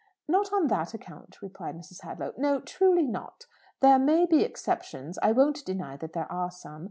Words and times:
"Not 0.27 0.51
on 0.51 0.65
that 0.69 0.95
account," 0.95 1.43
replied 1.43 1.75
Mrs. 1.77 2.01
Hadlow. 2.01 2.33
"No; 2.35 2.59
truly 2.59 3.05
not. 3.05 3.45
There 3.81 3.99
may 3.99 4.25
be 4.25 4.41
exceptions 4.43 5.19
I 5.21 5.31
won't 5.31 5.63
deny 5.63 5.95
that 5.97 6.13
there 6.13 6.31
are 6.31 6.49
some. 6.49 6.79